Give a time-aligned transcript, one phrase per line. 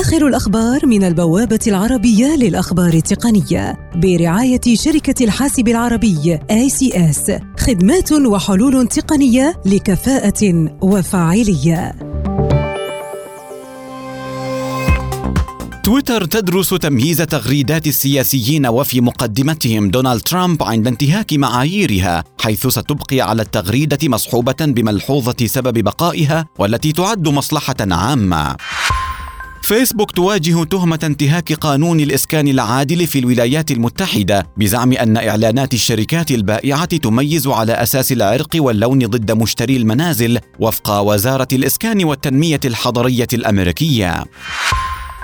[0.00, 9.60] آخر الأخبار من البوابة العربية للأخبار التقنية برعاية شركة الحاسب العربي ACS خدمات وحلول تقنية
[9.66, 11.94] لكفاءة وفاعلية.
[15.84, 23.42] تويتر تدرس تمييز تغريدات السياسيين وفي مقدمتهم دونالد ترامب عند انتهاك معاييرها حيث ستبقي على
[23.42, 28.56] التغريدة مصحوبة بملحوظة سبب بقائها والتي تعد مصلحة عامة
[29.68, 36.84] فيسبوك تواجه تهمة انتهاك قانون الإسكان العادل في الولايات المتحدة بزعم أن إعلانات الشركات البائعة
[36.84, 44.24] تميز على أساس العرق واللون ضد مشتري المنازل وفق وزارة الإسكان والتنمية الحضرية الأمريكية.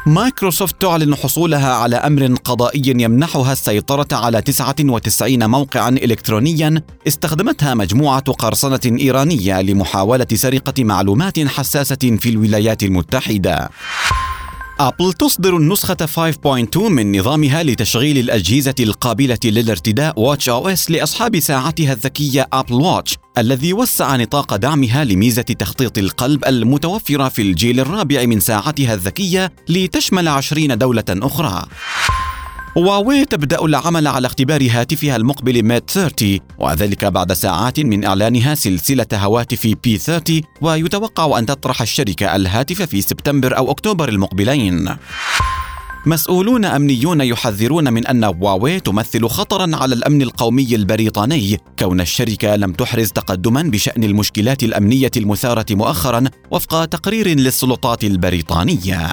[0.07, 8.99] مايكروسوفت تعلن حصولها على أمر قضائي يمنحها السيطرة على 99 موقعا الكترونيا استخدمتها مجموعة قرصنة
[9.01, 13.71] إيرانية لمحاولة سرقة معلومات حساسة في الولايات المتحدة
[14.81, 22.75] أبل تصدر النسخة 5.2 من نظامها لتشغيل الأجهزة القابلة للارتداء watchOS لأصحاب ساعتها الذكية Apple
[22.75, 29.53] Watch الذي وسع نطاق دعمها لميزة تخطيط القلب المتوفرة في الجيل الرابع من ساعتها الذكية
[29.69, 31.67] لتشمل 20 دولة أخرى.
[32.79, 39.07] هواوي تبدأ العمل على اختبار هاتفها المقبل Mate 30 وذلك بعد ساعات من إعلانها سلسلة
[39.15, 44.97] هواتف P30 ويتوقع أن تطرح الشركة الهاتف في سبتمبر أو أكتوبر المقبلين.
[46.07, 52.73] مسؤولون أمنيون يحذرون من أن هواوي تمثل خطرا على الأمن القومي البريطاني كون الشركة لم
[52.73, 59.13] تحرز تقدما بشأن المشكلات الأمنية المثارة مؤخرا وفق تقرير للسلطات البريطانية.